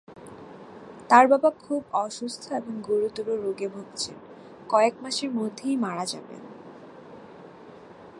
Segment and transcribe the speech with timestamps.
[1.09, 4.17] তার বাবা খুব অসুস্থ এবং গুরুতর রোগে ভুগছেন,
[4.69, 6.41] কয়েক মাসের মধ্যেই মারা যাবেন।